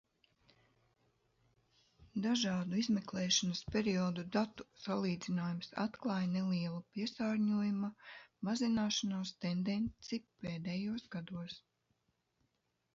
[2.23, 7.91] Dažādu izmeklēšanas periodu datu salīdzinājums atklāj nelielu piesārņojuma
[8.51, 11.63] mazināšanās tendenci pēdējos gados.